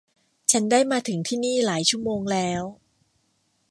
[0.51, 2.63] ฉันได้มาถึงที่นี่หลายชั่วโมงแล้ว